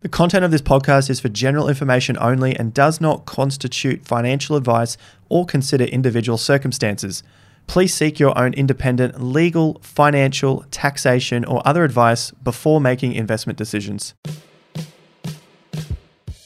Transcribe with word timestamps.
The 0.00 0.08
content 0.08 0.44
of 0.44 0.52
this 0.52 0.62
podcast 0.62 1.10
is 1.10 1.18
for 1.18 1.28
general 1.28 1.68
information 1.68 2.16
only 2.20 2.54
and 2.54 2.72
does 2.72 3.00
not 3.00 3.26
constitute 3.26 4.04
financial 4.04 4.54
advice 4.54 4.96
or 5.28 5.44
consider 5.44 5.82
individual 5.82 6.38
circumstances. 6.38 7.24
Please 7.66 7.92
seek 7.92 8.20
your 8.20 8.38
own 8.38 8.54
independent 8.54 9.20
legal, 9.20 9.80
financial, 9.82 10.64
taxation, 10.70 11.44
or 11.44 11.66
other 11.66 11.82
advice 11.82 12.30
before 12.30 12.80
making 12.80 13.14
investment 13.14 13.58
decisions. 13.58 14.14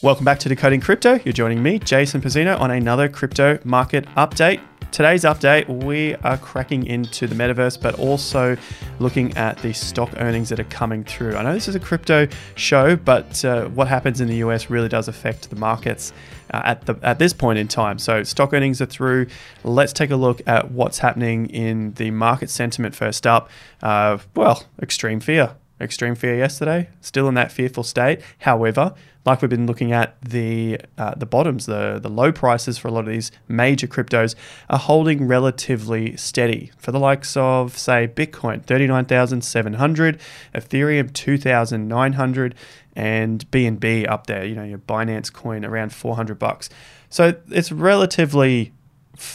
Welcome 0.00 0.24
back 0.24 0.38
to 0.38 0.48
Decoding 0.48 0.80
Crypto. 0.80 1.20
You're 1.22 1.34
joining 1.34 1.62
me, 1.62 1.78
Jason 1.78 2.22
Pizzino, 2.22 2.58
on 2.58 2.70
another 2.70 3.06
crypto 3.06 3.58
market 3.64 4.06
update. 4.16 4.62
Today's 4.92 5.24
update, 5.24 5.68
we 5.84 6.16
are 6.16 6.36
cracking 6.36 6.84
into 6.84 7.26
the 7.26 7.34
metaverse, 7.34 7.80
but 7.80 7.98
also 7.98 8.58
looking 8.98 9.34
at 9.38 9.56
the 9.62 9.72
stock 9.72 10.10
earnings 10.18 10.50
that 10.50 10.60
are 10.60 10.64
coming 10.64 11.02
through. 11.02 11.34
I 11.34 11.42
know 11.42 11.54
this 11.54 11.66
is 11.66 11.74
a 11.74 11.80
crypto 11.80 12.28
show, 12.56 12.94
but 12.96 13.42
uh, 13.42 13.68
what 13.68 13.88
happens 13.88 14.20
in 14.20 14.28
the 14.28 14.36
US 14.36 14.68
really 14.68 14.90
does 14.90 15.08
affect 15.08 15.48
the 15.48 15.56
markets 15.56 16.12
uh, 16.52 16.60
at 16.66 16.84
the 16.84 16.98
at 17.02 17.18
this 17.18 17.32
point 17.32 17.58
in 17.58 17.68
time. 17.68 17.98
So 17.98 18.22
stock 18.22 18.52
earnings 18.52 18.82
are 18.82 18.86
through. 18.86 19.28
Let's 19.64 19.94
take 19.94 20.10
a 20.10 20.16
look 20.16 20.42
at 20.46 20.70
what's 20.70 20.98
happening 20.98 21.46
in 21.46 21.94
the 21.94 22.10
market 22.10 22.50
sentiment 22.50 22.94
first 22.94 23.26
up. 23.26 23.48
Uh, 23.82 24.18
well, 24.34 24.64
extreme 24.82 25.20
fear 25.20 25.56
extreme 25.82 26.14
fear 26.14 26.36
yesterday, 26.36 26.88
still 27.00 27.28
in 27.28 27.34
that 27.34 27.52
fearful 27.52 27.82
state. 27.82 28.20
However, 28.38 28.94
like 29.24 29.40
we've 29.40 29.50
been 29.50 29.66
looking 29.66 29.92
at 29.92 30.20
the 30.20 30.80
uh, 30.98 31.14
the 31.14 31.26
bottoms, 31.26 31.66
the 31.66 31.98
the 32.02 32.08
low 32.08 32.32
prices 32.32 32.78
for 32.78 32.88
a 32.88 32.90
lot 32.90 33.00
of 33.00 33.10
these 33.12 33.30
major 33.48 33.86
cryptos 33.86 34.34
are 34.68 34.78
holding 34.78 35.26
relatively 35.26 36.16
steady. 36.16 36.72
For 36.78 36.90
the 36.92 36.98
likes 36.98 37.36
of 37.36 37.78
say 37.78 38.08
Bitcoin, 38.08 38.64
thirty 38.64 38.86
nine 38.86 39.04
thousand 39.04 39.42
seven 39.42 39.74
hundred, 39.74 40.20
Ethereum 40.54 41.12
two 41.12 41.38
thousand 41.38 41.88
nine 41.88 42.14
hundred, 42.14 42.54
and 42.96 43.48
BNB 43.50 44.08
up 44.08 44.26
there. 44.26 44.44
You 44.44 44.56
know 44.56 44.64
your 44.64 44.78
Binance 44.78 45.32
coin 45.32 45.64
around 45.64 45.94
four 45.94 46.16
hundred 46.16 46.38
bucks. 46.38 46.68
So 47.08 47.36
it's 47.50 47.70
relatively 47.70 48.72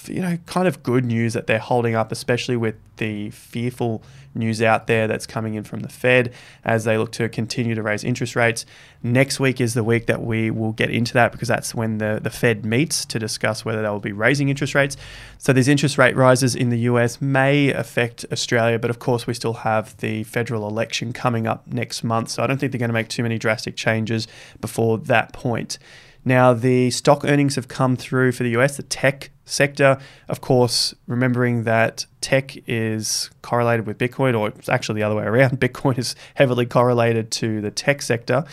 you 0.07 0.21
know, 0.21 0.37
kind 0.47 0.67
of 0.67 0.81
good 0.81 1.05
news 1.05 1.33
that 1.33 1.47
they're 1.47 1.59
holding 1.59 1.93
up, 1.93 2.11
especially 2.11 2.57
with 2.57 2.75
the 2.97 3.29
fearful 3.29 4.01
news 4.33 4.61
out 4.61 4.87
there 4.87 5.07
that's 5.07 5.27
coming 5.27 5.53
in 5.53 5.63
from 5.63 5.81
the 5.81 5.89
Fed 5.89 6.33
as 6.63 6.83
they 6.83 6.97
look 6.97 7.11
to 7.11 7.29
continue 7.29 7.75
to 7.75 7.81
raise 7.83 8.03
interest 8.03 8.35
rates. 8.35 8.65
Next 9.03 9.39
week 9.39 9.61
is 9.61 9.75
the 9.75 9.83
week 9.83 10.07
that 10.07 10.21
we 10.21 10.49
will 10.49 10.71
get 10.71 10.89
into 10.89 11.13
that 11.13 11.31
because 11.31 11.47
that's 11.47 11.75
when 11.75 11.99
the, 11.99 12.19
the 12.21 12.29
Fed 12.29 12.65
meets 12.65 13.05
to 13.05 13.19
discuss 13.19 13.63
whether 13.63 13.81
they 13.81 13.89
will 13.89 13.99
be 13.99 14.11
raising 14.11 14.49
interest 14.49 14.73
rates. 14.73 14.97
So 15.37 15.53
these 15.53 15.67
interest 15.67 15.97
rate 15.97 16.15
rises 16.15 16.55
in 16.55 16.69
the 16.69 16.79
US 16.79 17.21
may 17.21 17.71
affect 17.71 18.25
Australia, 18.31 18.79
but 18.79 18.89
of 18.89 18.97
course 18.97 19.27
we 19.27 19.33
still 19.35 19.53
have 19.53 19.95
the 19.97 20.23
federal 20.23 20.67
election 20.67 21.13
coming 21.13 21.45
up 21.45 21.67
next 21.67 22.03
month. 22.03 22.29
So 22.29 22.43
I 22.43 22.47
don't 22.47 22.57
think 22.57 22.71
they're 22.71 22.79
going 22.79 22.89
to 22.89 22.93
make 22.93 23.09
too 23.09 23.23
many 23.23 23.37
drastic 23.37 23.75
changes 23.75 24.27
before 24.59 24.97
that 24.97 25.33
point. 25.33 25.77
Now, 26.25 26.53
the 26.53 26.91
stock 26.91 27.23
earnings 27.23 27.55
have 27.55 27.67
come 27.67 27.95
through 27.95 28.33
for 28.33 28.43
the 28.43 28.49
US, 28.57 28.75
the 28.75 28.83
tech 28.83 29.29
sector. 29.47 29.97
Of 30.27 30.41
course, 30.41 30.93
remembering 31.07 31.63
that 31.63 32.05
tech 32.21 32.55
is 32.67 33.31
correlated 33.41 33.87
with 33.87 33.97
Bitcoin, 33.97 34.37
or 34.37 34.49
it's 34.49 34.69
actually 34.69 34.99
the 34.99 35.03
other 35.03 35.15
way 35.15 35.23
around. 35.23 35.59
Bitcoin 35.59 35.97
is 35.97 36.15
heavily 36.35 36.65
correlated 36.65 37.31
to 37.31 37.61
the 37.61 37.71
tech 37.71 38.01
sector. 38.01 38.45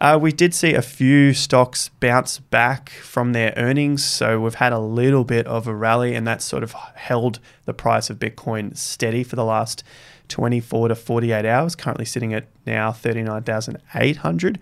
Uh, 0.00 0.18
we 0.20 0.32
did 0.32 0.54
see 0.54 0.72
a 0.72 0.80
few 0.80 1.34
stocks 1.34 1.90
bounce 2.00 2.38
back 2.38 2.88
from 2.88 3.34
their 3.34 3.52
earnings. 3.58 4.02
So 4.02 4.40
we've 4.40 4.54
had 4.54 4.72
a 4.72 4.78
little 4.78 5.24
bit 5.24 5.46
of 5.46 5.66
a 5.66 5.74
rally, 5.74 6.14
and 6.14 6.26
that's 6.26 6.44
sort 6.44 6.62
of 6.62 6.72
held 6.72 7.38
the 7.66 7.74
price 7.74 8.08
of 8.08 8.18
Bitcoin 8.18 8.74
steady 8.76 9.22
for 9.22 9.36
the 9.36 9.44
last 9.44 9.84
24 10.28 10.88
to 10.88 10.94
48 10.94 11.44
hours, 11.44 11.76
currently 11.76 12.06
sitting 12.06 12.32
at 12.32 12.46
now 12.64 12.92
39,800. 12.92 14.58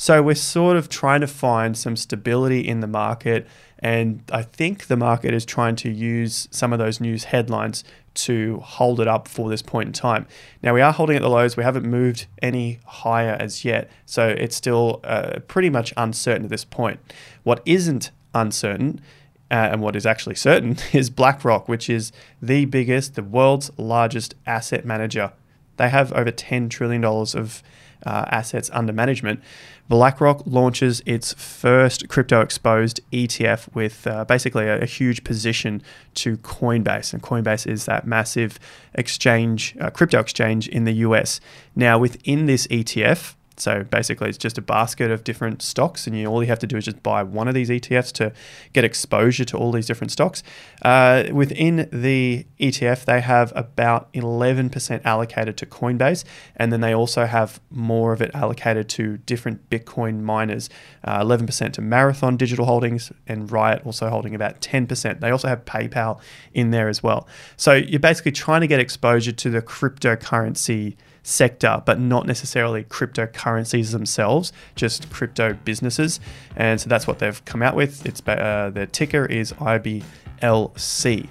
So 0.00 0.22
we're 0.22 0.34
sort 0.34 0.78
of 0.78 0.88
trying 0.88 1.20
to 1.20 1.26
find 1.26 1.76
some 1.76 1.94
stability 1.94 2.66
in 2.66 2.80
the 2.80 2.86
market. 2.86 3.46
And 3.80 4.22
I 4.32 4.40
think 4.40 4.86
the 4.86 4.96
market 4.96 5.34
is 5.34 5.44
trying 5.44 5.76
to 5.76 5.90
use 5.90 6.48
some 6.50 6.72
of 6.72 6.78
those 6.78 7.02
news 7.02 7.24
headlines 7.24 7.84
to 8.14 8.60
hold 8.60 8.98
it 9.00 9.06
up 9.06 9.28
for 9.28 9.50
this 9.50 9.60
point 9.60 9.88
in 9.88 9.92
time. 9.92 10.26
Now, 10.62 10.72
we 10.72 10.80
are 10.80 10.90
holding 10.90 11.16
at 11.16 11.22
the 11.22 11.28
lows. 11.28 11.54
We 11.54 11.64
haven't 11.64 11.84
moved 11.84 12.28
any 12.40 12.80
higher 12.86 13.36
as 13.38 13.62
yet. 13.62 13.90
So 14.06 14.28
it's 14.28 14.56
still 14.56 15.00
uh, 15.04 15.40
pretty 15.48 15.68
much 15.68 15.92
uncertain 15.98 16.44
at 16.44 16.50
this 16.50 16.64
point. 16.64 16.98
What 17.42 17.60
isn't 17.66 18.10
uncertain 18.34 19.02
uh, 19.50 19.68
and 19.70 19.82
what 19.82 19.96
is 19.96 20.06
actually 20.06 20.36
certain 20.36 20.78
is 20.94 21.10
BlackRock, 21.10 21.68
which 21.68 21.90
is 21.90 22.10
the 22.40 22.64
biggest, 22.64 23.16
the 23.16 23.22
world's 23.22 23.70
largest 23.76 24.34
asset 24.46 24.86
manager. 24.86 25.34
They 25.76 25.90
have 25.90 26.10
over 26.14 26.32
$10 26.32 26.70
trillion 26.70 27.04
of 27.04 27.62
uh, 28.06 28.24
assets 28.28 28.70
under 28.72 28.92
management. 28.92 29.40
BlackRock 29.88 30.42
launches 30.46 31.02
its 31.04 31.32
first 31.34 32.08
crypto 32.08 32.40
exposed 32.40 33.00
ETF 33.12 33.74
with 33.74 34.06
uh, 34.06 34.24
basically 34.24 34.66
a, 34.66 34.82
a, 34.82 34.86
huge 34.86 35.24
position 35.24 35.82
to 36.14 36.36
Coinbase. 36.38 37.12
And 37.12 37.20
Coinbase 37.22 37.66
is 37.66 37.86
that 37.86 38.06
massive 38.06 38.60
exchange, 38.94 39.76
uh, 39.80 39.90
crypto 39.90 40.20
exchange 40.20 40.68
in 40.68 40.84
the 40.84 40.92
US. 40.92 41.40
Now, 41.74 41.98
within 41.98 42.46
this 42.46 42.68
ETF, 42.68 43.34
so 43.60 43.84
basically, 43.84 44.28
it's 44.28 44.38
just 44.38 44.56
a 44.58 44.62
basket 44.62 45.10
of 45.10 45.24
different 45.24 45.62
stocks, 45.62 46.06
and 46.06 46.16
you 46.16 46.26
all 46.26 46.42
you 46.42 46.48
have 46.48 46.58
to 46.60 46.66
do 46.66 46.76
is 46.76 46.84
just 46.84 47.02
buy 47.02 47.22
one 47.22 47.48
of 47.48 47.54
these 47.54 47.68
ETFs 47.68 48.12
to 48.12 48.32
get 48.72 48.84
exposure 48.84 49.44
to 49.44 49.56
all 49.56 49.70
these 49.72 49.86
different 49.86 50.10
stocks. 50.10 50.42
Uh, 50.82 51.24
within 51.32 51.88
the 51.92 52.46
ETF, 52.58 53.04
they 53.04 53.20
have 53.20 53.52
about 53.54 54.12
11% 54.14 55.04
allocated 55.04 55.56
to 55.58 55.66
Coinbase, 55.66 56.24
and 56.56 56.72
then 56.72 56.80
they 56.80 56.94
also 56.94 57.26
have 57.26 57.60
more 57.70 58.12
of 58.12 58.22
it 58.22 58.30
allocated 58.34 58.88
to 58.90 59.18
different 59.18 59.68
Bitcoin 59.68 60.20
miners. 60.22 60.70
Uh, 61.04 61.20
11% 61.22 61.72
to 61.72 61.80
Marathon 61.80 62.36
Digital 62.36 62.64
Holdings, 62.64 63.12
and 63.26 63.50
Riot 63.50 63.82
also 63.84 64.08
holding 64.08 64.34
about 64.34 64.60
10%. 64.60 65.20
They 65.20 65.30
also 65.30 65.48
have 65.48 65.64
PayPal 65.64 66.20
in 66.54 66.70
there 66.70 66.88
as 66.88 67.02
well. 67.02 67.28
So 67.56 67.74
you're 67.74 68.00
basically 68.00 68.32
trying 68.32 68.62
to 68.62 68.66
get 68.66 68.80
exposure 68.80 69.32
to 69.32 69.50
the 69.50 69.62
cryptocurrency 69.62 70.96
sector, 71.22 71.82
but 71.84 71.98
not 71.98 72.26
necessarily 72.26 72.84
cryptocurrencies 72.84 73.92
themselves, 73.92 74.52
just 74.74 75.10
crypto 75.10 75.54
businesses. 75.64 76.20
And 76.56 76.80
so 76.80 76.88
that's 76.88 77.06
what 77.06 77.18
they've 77.18 77.44
come 77.44 77.62
out 77.62 77.74
with. 77.74 78.06
It's 78.06 78.22
uh, 78.26 78.70
the 78.72 78.86
ticker 78.86 79.26
is 79.26 79.52
IBLC. 79.54 81.28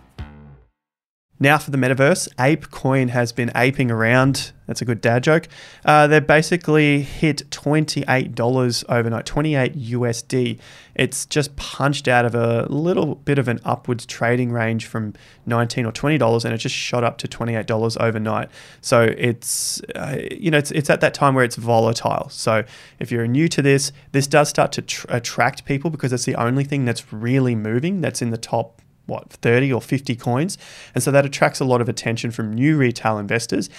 Now 1.40 1.58
for 1.58 1.72
the 1.72 1.78
metaverse, 1.78 2.28
ApeCoin 2.36 3.10
has 3.10 3.32
been 3.32 3.52
aping 3.56 3.92
around. 3.92 4.52
That's 4.70 4.84
a 4.84 4.86
good 4.86 5.02
dad 5.02 5.24
joke. 5.24 5.48
Uh, 5.84 6.06
they 6.06 6.20
basically 6.20 7.02
hit 7.02 7.50
$28 7.50 8.86
overnight, 8.88 9.26
28 9.26 9.76
USD. 9.76 10.60
It's 10.94 11.26
just 11.26 11.56
punched 11.56 12.08
out 12.08 12.24
of 12.24 12.36
a 12.36 12.68
little 12.70 13.16
bit 13.16 13.40
of 13.40 13.48
an 13.48 13.60
upwards 13.66 14.06
trading 14.06 14.52
range 14.52 14.86
from 14.86 15.16
19 15.48 15.88
or 15.88 15.92
$20 15.92 16.46
and 16.46 16.54
it 16.54 16.60
just 16.60 16.76
shot 16.76 17.04
up 17.04 17.18
to 17.18 17.28
$28 17.28 18.00
overnight. 18.00 18.50
So 18.82 19.12
it's, 19.18 19.82
uh, 19.96 20.20
you 20.30 20.52
know, 20.52 20.60
it's, 20.60 20.70
it's 20.70 20.92
at 20.92 21.02
that 21.02 21.16
time 21.16 21.34
where 21.34 21.44
it's 21.44 21.56
volatile. 21.56 22.30
So 22.30 22.64
if 23.00 23.12
you're 23.12 23.26
new 23.26 23.48
to 23.48 23.64
this, 23.64 23.92
this 24.12 24.28
does 24.28 24.50
start 24.50 24.72
to 24.74 24.84
tr- 24.84 25.08
attract 25.10 25.66
people 25.66 25.90
because 25.90 26.14
it's 26.14 26.26
the 26.26 26.36
only 26.36 26.64
thing 26.64 26.86
that's 26.86 27.12
really 27.12 27.56
moving 27.56 28.02
that's 28.02 28.22
in 28.22 28.30
the 28.30 28.38
top 28.38 28.84
what 29.10 29.30
30 29.34 29.74
or 29.74 29.82
50 29.82 30.16
coins? 30.16 30.58
And 30.96 31.04
so 31.04 31.12
that 31.12 31.26
attracts 31.26 31.60
a 31.60 31.66
lot 31.66 31.82
of 31.82 31.90
attention 31.90 32.32
from 32.32 32.54
new 32.54 32.78
retail 32.78 33.18
investors 33.18 33.70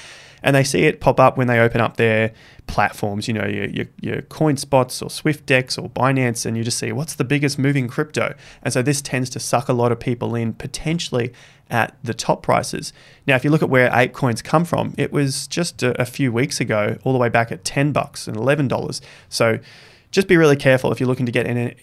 and 0.43 0.57
they 0.57 0.65
see 0.65 0.85
it 0.85 1.01
pop 1.01 1.21
up 1.21 1.37
when 1.37 1.47
they 1.47 1.59
open 1.59 1.81
up 1.81 1.97
their 1.97 2.33
platforms 2.67 3.27
you 3.27 3.35
know 3.35 3.47
your, 3.47 3.67
your, 3.67 3.87
your 4.01 4.23
CoinSpots 4.23 5.03
or 5.03 5.07
Swyftx 5.07 5.83
or 5.83 5.89
binance 5.91 6.47
and 6.47 6.57
you 6.57 6.63
just 6.63 6.79
see 6.79 6.93
what's 6.93 7.15
the 7.15 7.25
biggest 7.25 7.59
moving 7.59 7.89
crypto? 7.89 8.35
And 8.63 8.73
so 8.73 8.83
this 8.83 9.01
tends 9.03 9.31
to 9.31 9.41
suck 9.41 9.69
a 9.69 9.73
lot 9.73 9.93
of 9.93 10.01
people 10.01 10.35
in 10.35 10.55
potentially 10.55 11.33
at 11.69 11.97
the 12.03 12.15
top 12.15 12.43
prices. 12.43 12.93
Now 13.27 13.37
if 13.37 13.45
you 13.45 13.51
look 13.51 13.63
at 13.63 13.71
where 13.71 13.91
ApeCoin's 13.91 14.43
come 14.43 14.65
from 14.65 14.95
it 14.97 15.13
was 15.13 15.47
just 15.47 15.83
a, 15.83 16.01
a 16.01 16.05
few 16.05 16.33
weeks 16.33 16.61
ago 16.61 16.99
all 17.05 17.13
the 17.13 17.19
way 17.19 17.29
back 17.29 17.53
at 17.53 17.65
10 17.65 17.93
bucks 17.93 18.27
and 18.29 18.37
11 18.37 18.69
dollars. 18.69 19.01
So 19.29 19.59
just 20.11 20.27
be 20.27 20.37
really 20.37 20.57
careful 20.57 20.91
if 20.91 20.99
you're 20.99 21.07
looking 21.07 21.27
to 21.27 21.33
get 21.33 21.47
in 21.47 21.75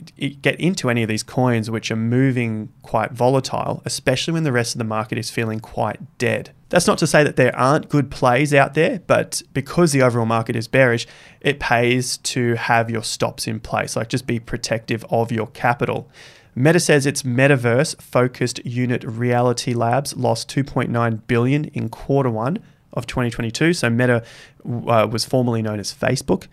get 0.42 0.60
into 0.60 0.90
any 0.90 1.02
of 1.02 1.08
these 1.08 1.24
coins 1.24 1.72
which 1.72 1.90
are 1.92 1.96
moving 1.96 2.70
quite 2.82 3.12
volatile, 3.12 3.82
especially 3.86 4.34
when 4.34 4.44
the 4.44 4.52
rest 4.52 4.76
of 4.76 4.80
the 4.80 4.86
market 4.86 5.18
is 5.18 5.30
feeling 5.30 5.60
quite 5.60 6.18
dead. 6.18 6.52
That's 6.70 6.88
not 6.88 6.98
to 6.98 7.08
say 7.08 7.24
that 7.24 7.38
there 7.38 7.56
aren't 7.56 7.88
good 7.88 8.12
plays 8.12 8.54
out 8.54 8.74
there, 8.74 9.00
but 9.08 9.42
because 9.54 9.94
the 9.94 10.02
overall 10.02 10.26
market 10.26 10.58
is 10.58 10.68
bearish, 10.68 11.08
it 11.40 11.62
pays 11.62 12.18
to 12.18 12.56
have 12.56 12.90
your 12.90 13.04
stops 13.04 13.48
in 13.48 13.62
place. 13.62 13.96
Like 13.96 14.10
just 14.10 14.28
be 14.28 14.40
protective 14.40 15.06
of 15.10 15.32
your 15.32 15.48
capital. 15.48 16.10
Meta 16.54 16.80
says 16.80 17.06
its 17.06 17.24
metaverse 17.24 18.02
focused 18.02 18.66
unit 18.66 19.04
Reality 19.06 19.74
Labs 19.74 20.18
lost 20.18 20.50
2.9 20.50 21.22
billion 21.28 21.66
in 21.66 21.88
quarter 21.88 22.32
1 22.32 22.58
of 22.94 23.08
2022. 23.08 23.74
So 23.74 23.90
Meta 23.90 24.24
uh, 24.66 25.08
was 25.10 25.24
formerly 25.24 25.62
known 25.62 25.80
as 25.80 25.94
Facebook. 25.94 26.48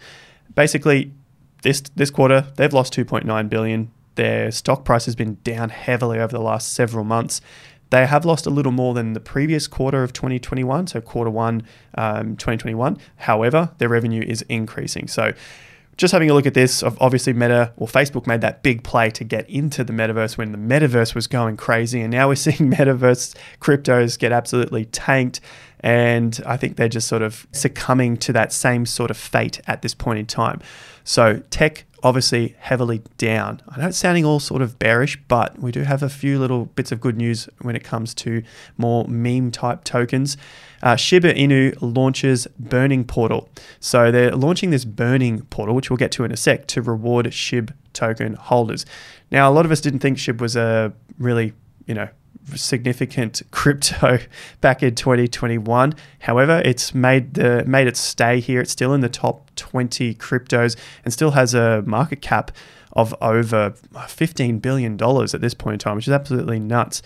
Basically, 0.55 1.12
this 1.65 1.81
this 1.97 2.11
quarter 2.11 2.47
they've 2.57 2.73
lost 2.73 2.95
2.9 2.95 3.49
billion. 3.49 3.91
Their 4.15 4.53
stock 4.53 4.85
price 4.85 5.07
has 5.07 5.17
been 5.17 5.39
down 5.43 5.71
heavily 5.71 6.21
over 6.21 6.31
the 6.31 6.41
last 6.41 6.73
several 6.73 7.03
months. 7.03 7.41
They 7.91 8.07
have 8.07 8.25
lost 8.25 8.47
a 8.47 8.51
little 8.51 8.71
more 8.71 8.95
than 8.95 9.13
the 9.13 9.21
previous 9.21 9.67
quarter 9.67 10.03
of 10.03 10.13
2021, 10.13 10.87
so 10.87 11.01
quarter 11.01 11.31
one 11.31 11.65
um, 11.97 12.37
2021. 12.37 12.99
However, 13.17 13.73
their 13.79 13.89
revenue 13.89 14.23
is 14.23 14.43
increasing. 14.43 15.09
So 15.09 15.33
just 15.97 16.13
having 16.13 16.31
a 16.31 16.35
look 16.35 16.47
at 16.47 16.55
this, 16.55 16.83
obviously 16.83 17.33
Meta 17.33 17.73
or 17.77 17.87
Facebook 17.87 18.27
made 18.27 18.41
that 18.41 18.63
big 18.63 18.83
play 18.83 19.11
to 19.11 19.25
get 19.25 19.49
into 19.49 19.85
the 19.85 19.93
metaverse 19.93 20.37
when 20.37 20.53
the 20.53 20.59
metaverse 20.59 21.15
was 21.15 21.27
going 21.27 21.57
crazy, 21.57 22.01
and 22.01 22.11
now 22.11 22.29
we're 22.29 22.35
seeing 22.47 22.71
metaverse 22.71 23.35
cryptos 23.61 24.19
get 24.19 24.33
absolutely 24.33 24.85
tanked. 24.87 25.41
And 25.81 26.41
I 26.47 26.56
think 26.56 26.76
they're 26.76 26.88
just 26.88 27.09
sort 27.09 27.23
of 27.23 27.47
succumbing 27.53 28.17
to 28.19 28.32
that 28.32 28.53
same 28.53 28.87
sort 28.87 29.11
of 29.11 29.17
fate 29.17 29.61
at 29.67 29.82
this 29.82 29.94
point 29.94 30.19
in 30.19 30.26
time. 30.26 30.61
So 31.05 31.43
tech 31.50 31.85
obviously 32.05 32.55
heavily 32.59 33.03
down. 33.17 33.62
I 33.67 33.81
know 33.81 33.88
it's 33.88 33.97
sounding 33.97 34.26
all 34.26 34.38
sort 34.38 34.61
of 34.61 34.79
bearish, 34.79 35.19
but 35.26 35.59
we 35.59 35.73
do 35.73 35.82
have 35.82 36.03
a 36.03 36.11
few 36.11 36.38
little 36.38 36.67
bits 36.67 36.93
of 36.93 37.00
good 37.00 37.17
news 37.17 37.49
when 37.62 37.75
it 37.75 37.82
comes 37.82 38.15
to 38.17 38.43
more 38.76 39.06
meme 39.09 39.50
type 39.50 39.85
tokens. 39.85 40.37
Uh, 40.82 40.97
Shiba 40.97 41.32
Inu 41.32 41.75
launches 41.81 42.47
Burning 42.59 43.05
Portal. 43.05 43.49
So 43.81 44.11
they're 44.11 44.37
launching 44.37 44.69
this 44.69 44.85
Burning 44.85 45.47
Portal, 45.47 45.75
which 45.75 45.88
we'll 45.88 45.97
get 45.97 46.12
to 46.12 46.25
in 46.25 46.31
a 46.31 46.37
sec, 46.37 46.67
to 46.69 46.82
reward 46.82 47.27
SHIB 47.27 47.73
token 47.94 48.35
holders. 48.35 48.85
Now, 49.31 49.50
a 49.50 49.53
lot 49.53 49.65
of 49.65 49.73
us 49.73 49.81
didn't 49.81 50.00
think 50.00 50.19
SHIB 50.19 50.43
was 50.43 50.56
a 50.56 50.93
really, 51.19 51.55
you 51.87 51.94
know, 51.94 52.09
significant 52.55 53.43
crypto 53.50 54.19
back 54.61 54.82
in 54.82 54.94
2021. 54.94 55.94
However, 56.20 56.62
it's 56.64 56.94
made 56.94 57.35
the 57.35 57.64
made 57.67 57.87
its 57.87 58.00
stay 58.00 58.41
here. 58.41 58.61
It's 58.61 58.73
still 58.73 58.94
in 58.94 59.00
the 59.00 59.08
top 59.08 59.50
20 59.56 60.14
cryptos 60.14 60.76
and 61.05 61.12
still 61.12 61.32
has 61.32 61.55
a 61.55 61.82
market 61.82 62.23
cap 62.23 62.52
of 62.93 63.14
over 63.20 63.75
uh, 63.94 64.06
15 64.06 64.58
billion 64.58 64.96
dollars 64.96 65.35
at 65.35 65.41
this 65.41 65.55
point 65.55 65.75
in 65.75 65.79
time, 65.79 65.96
which 65.96 66.08
is 66.08 66.14
absolutely 66.14 66.58
nuts. 66.58 67.02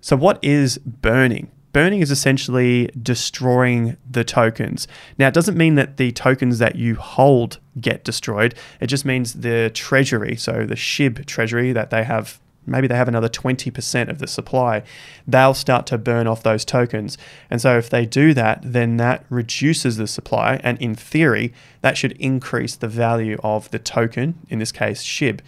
So 0.00 0.16
what 0.16 0.38
is 0.42 0.78
burning? 0.78 1.50
Burning 1.72 2.00
is 2.00 2.10
essentially 2.10 2.90
destroying 3.00 3.96
the 4.08 4.24
tokens. 4.24 4.88
Now, 5.18 5.28
it 5.28 5.34
doesn't 5.34 5.56
mean 5.56 5.76
that 5.76 5.98
the 5.98 6.10
tokens 6.10 6.58
that 6.58 6.74
you 6.74 6.96
hold 6.96 7.60
get 7.80 8.02
destroyed. 8.02 8.56
It 8.80 8.88
just 8.88 9.04
means 9.04 9.34
the 9.34 9.70
treasury, 9.72 10.34
so 10.34 10.66
the 10.66 10.74
SHIB 10.74 11.26
treasury 11.26 11.72
that 11.72 11.90
they 11.90 12.02
have 12.02 12.40
maybe 12.66 12.86
they 12.86 12.96
have 12.96 13.08
another 13.08 13.28
20% 13.28 14.08
of 14.08 14.18
the 14.18 14.26
supply, 14.26 14.82
they'll 15.26 15.54
start 15.54 15.86
to 15.86 15.98
burn 15.98 16.26
off 16.26 16.42
those 16.42 16.64
tokens. 16.64 17.18
And 17.50 17.60
so 17.60 17.78
if 17.78 17.90
they 17.90 18.06
do 18.06 18.34
that, 18.34 18.60
then 18.62 18.96
that 18.98 19.24
reduces 19.28 19.96
the 19.96 20.06
supply. 20.06 20.60
And 20.62 20.80
in 20.80 20.94
theory, 20.94 21.52
that 21.80 21.96
should 21.96 22.12
increase 22.12 22.76
the 22.76 22.88
value 22.88 23.38
of 23.42 23.70
the 23.70 23.78
token, 23.78 24.38
in 24.48 24.58
this 24.58 24.72
case, 24.72 25.02
SHIB, 25.02 25.40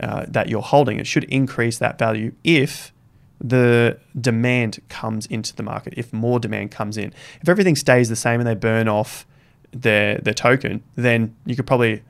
uh, 0.00 0.26
that 0.28 0.48
you're 0.48 0.62
holding. 0.62 0.98
It 1.00 1.06
should 1.06 1.24
increase 1.24 1.78
that 1.78 1.98
value 1.98 2.32
if 2.44 2.92
the 3.40 3.98
demand 4.18 4.80
comes 4.88 5.26
into 5.26 5.54
the 5.54 5.62
market, 5.62 5.94
if 5.96 6.12
more 6.12 6.40
demand 6.40 6.70
comes 6.70 6.96
in. 6.96 7.12
If 7.40 7.48
everything 7.48 7.76
stays 7.76 8.08
the 8.08 8.16
same 8.16 8.40
and 8.40 8.46
they 8.46 8.54
burn 8.54 8.88
off 8.88 9.26
their, 9.72 10.18
their 10.18 10.34
token, 10.34 10.82
then 10.94 11.34
you 11.44 11.54
could 11.54 11.66
probably 11.66 12.02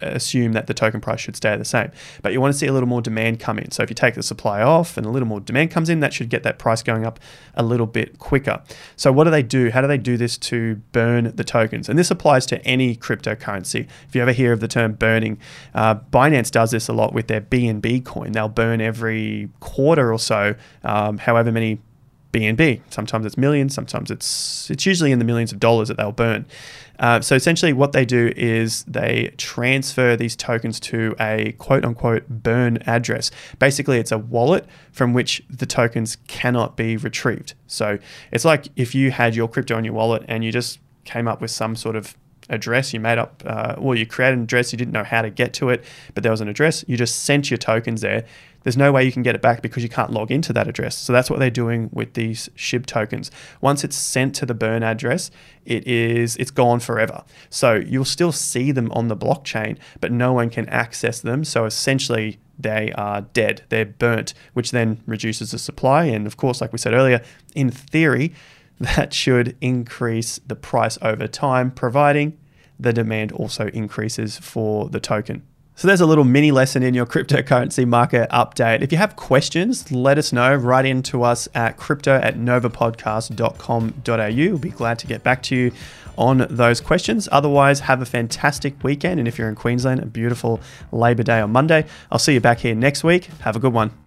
assume 0.00 0.52
that 0.52 0.66
the 0.66 0.74
token 0.74 1.00
price 1.00 1.20
should 1.20 1.36
stay 1.36 1.56
the 1.56 1.64
same. 1.64 1.90
But 2.22 2.32
you 2.32 2.40
want 2.40 2.52
to 2.52 2.58
see 2.58 2.66
a 2.66 2.72
little 2.72 2.88
more 2.88 3.02
demand 3.02 3.40
come 3.40 3.58
in. 3.58 3.70
So 3.70 3.82
if 3.82 3.90
you 3.90 3.94
take 3.94 4.14
the 4.14 4.22
supply 4.22 4.62
off 4.62 4.96
and 4.96 5.06
a 5.06 5.10
little 5.10 5.28
more 5.28 5.40
demand 5.40 5.70
comes 5.70 5.88
in, 5.88 6.00
that 6.00 6.12
should 6.12 6.28
get 6.28 6.42
that 6.42 6.58
price 6.58 6.82
going 6.82 7.04
up 7.04 7.20
a 7.54 7.62
little 7.62 7.86
bit 7.86 8.18
quicker. 8.18 8.62
So 8.96 9.12
what 9.12 9.24
do 9.24 9.30
they 9.30 9.42
do? 9.42 9.70
How 9.70 9.80
do 9.80 9.86
they 9.86 9.98
do 9.98 10.16
this 10.16 10.38
to 10.38 10.76
burn 10.92 11.32
the 11.34 11.44
tokens? 11.44 11.88
And 11.88 11.98
this 11.98 12.10
applies 12.10 12.46
to 12.46 12.64
any 12.64 12.96
cryptocurrency. 12.96 13.88
If 14.08 14.14
you 14.14 14.22
ever 14.22 14.32
hear 14.32 14.52
of 14.52 14.60
the 14.60 14.68
term 14.68 14.94
burning, 14.94 15.38
uh, 15.74 15.96
Binance 15.96 16.50
does 16.50 16.70
this 16.70 16.88
a 16.88 16.92
lot 16.92 17.12
with 17.12 17.28
their 17.28 17.40
BNB 17.40 18.04
coin. 18.04 18.32
They'll 18.32 18.48
burn 18.48 18.80
every 18.80 19.50
quarter 19.60 20.12
or 20.12 20.18
so, 20.18 20.54
um, 20.84 21.18
however 21.18 21.52
many 21.52 21.80
BNB. 22.32 22.80
Sometimes 22.90 23.26
it's 23.26 23.36
millions, 23.36 23.74
sometimes 23.74 24.10
it's 24.10 24.70
it's 24.70 24.86
usually 24.86 25.12
in 25.12 25.18
the 25.18 25.24
millions 25.24 25.52
of 25.52 25.58
dollars 25.60 25.88
that 25.88 25.96
they'll 25.96 26.12
burn. 26.12 26.46
Uh, 26.98 27.20
so 27.20 27.34
essentially, 27.34 27.72
what 27.72 27.92
they 27.92 28.04
do 28.04 28.32
is 28.36 28.84
they 28.84 29.32
transfer 29.38 30.16
these 30.16 30.36
tokens 30.36 30.78
to 30.78 31.14
a 31.18 31.52
quote 31.52 31.84
unquote 31.84 32.28
burn 32.28 32.76
address. 32.86 33.30
Basically, 33.58 33.98
it's 33.98 34.12
a 34.12 34.18
wallet 34.18 34.66
from 34.92 35.12
which 35.12 35.42
the 35.48 35.66
tokens 35.66 36.16
cannot 36.28 36.76
be 36.76 36.96
retrieved. 36.96 37.54
So 37.66 37.98
it's 38.30 38.44
like 38.44 38.68
if 38.76 38.94
you 38.94 39.10
had 39.10 39.34
your 39.34 39.48
crypto 39.48 39.78
in 39.78 39.84
your 39.84 39.94
wallet 39.94 40.24
and 40.28 40.44
you 40.44 40.52
just 40.52 40.78
came 41.04 41.26
up 41.26 41.40
with 41.40 41.50
some 41.50 41.74
sort 41.74 41.96
of 41.96 42.16
address 42.50 42.92
you 42.92 43.00
made 43.00 43.18
up, 43.18 43.42
uh, 43.46 43.76
well, 43.78 43.96
you 43.96 44.06
created 44.06 44.38
an 44.38 44.44
address, 44.44 44.72
you 44.72 44.76
didn't 44.76 44.92
know 44.92 45.04
how 45.04 45.22
to 45.22 45.30
get 45.30 45.54
to 45.54 45.70
it, 45.70 45.84
but 46.14 46.22
there 46.22 46.32
was 46.32 46.40
an 46.40 46.48
address, 46.48 46.84
you 46.86 46.96
just 46.96 47.24
sent 47.24 47.50
your 47.50 47.58
tokens 47.58 48.02
there 48.02 48.24
there's 48.62 48.76
no 48.76 48.92
way 48.92 49.04
you 49.04 49.12
can 49.12 49.22
get 49.22 49.34
it 49.34 49.42
back 49.42 49.62
because 49.62 49.82
you 49.82 49.88
can't 49.88 50.10
log 50.10 50.30
into 50.30 50.52
that 50.52 50.68
address. 50.68 50.96
So 50.96 51.12
that's 51.12 51.30
what 51.30 51.38
they're 51.38 51.50
doing 51.50 51.88
with 51.92 52.14
these 52.14 52.48
SHIB 52.56 52.86
tokens. 52.86 53.30
Once 53.60 53.84
it's 53.84 53.96
sent 53.96 54.34
to 54.36 54.46
the 54.46 54.54
burn 54.54 54.82
address, 54.82 55.30
it 55.64 55.86
is 55.86 56.36
it's 56.36 56.50
gone 56.50 56.80
forever. 56.80 57.24
So 57.48 57.74
you'll 57.74 58.04
still 58.04 58.32
see 58.32 58.72
them 58.72 58.90
on 58.92 59.08
the 59.08 59.16
blockchain, 59.16 59.78
but 60.00 60.12
no 60.12 60.32
one 60.32 60.50
can 60.50 60.68
access 60.68 61.20
them. 61.20 61.44
So 61.44 61.64
essentially 61.64 62.38
they 62.58 62.92
are 62.92 63.22
dead. 63.22 63.62
They're 63.70 63.86
burnt, 63.86 64.34
which 64.52 64.70
then 64.70 65.02
reduces 65.06 65.52
the 65.52 65.58
supply. 65.58 66.04
And 66.04 66.26
of 66.26 66.36
course, 66.36 66.60
like 66.60 66.72
we 66.72 66.78
said 66.78 66.92
earlier, 66.92 67.22
in 67.54 67.70
theory, 67.70 68.34
that 68.80 69.14
should 69.14 69.56
increase 69.60 70.40
the 70.46 70.56
price 70.56 70.98
over 71.00 71.26
time, 71.26 71.70
providing 71.70 72.36
the 72.80 72.92
demand 72.92 73.32
also 73.32 73.68
increases 73.68 74.38
for 74.38 74.88
the 74.88 75.00
token. 75.00 75.42
So 75.80 75.88
there's 75.88 76.02
a 76.02 76.06
little 76.06 76.24
mini 76.24 76.50
lesson 76.50 76.82
in 76.82 76.92
your 76.92 77.06
cryptocurrency 77.06 77.88
market 77.88 78.28
update. 78.28 78.82
If 78.82 78.92
you 78.92 78.98
have 78.98 79.16
questions, 79.16 79.90
let 79.90 80.18
us 80.18 80.30
know. 80.30 80.54
Write 80.54 80.84
in 80.84 81.02
to 81.04 81.22
us 81.22 81.48
at 81.54 81.78
crypto 81.78 82.16
at 82.16 82.36
novapodcast.com.au. 82.36 84.50
We'll 84.50 84.58
be 84.58 84.68
glad 84.68 84.98
to 84.98 85.06
get 85.06 85.22
back 85.22 85.42
to 85.44 85.56
you 85.56 85.72
on 86.18 86.46
those 86.50 86.82
questions. 86.82 87.30
Otherwise, 87.32 87.80
have 87.80 88.02
a 88.02 88.06
fantastic 88.06 88.84
weekend. 88.84 89.20
And 89.20 89.26
if 89.26 89.38
you're 89.38 89.48
in 89.48 89.54
Queensland, 89.54 90.02
a 90.02 90.06
beautiful 90.06 90.60
Labor 90.92 91.22
Day 91.22 91.40
on 91.40 91.50
Monday. 91.50 91.86
I'll 92.12 92.18
see 92.18 92.34
you 92.34 92.40
back 92.40 92.58
here 92.58 92.74
next 92.74 93.02
week. 93.02 93.30
Have 93.40 93.56
a 93.56 93.58
good 93.58 93.72
one. 93.72 93.99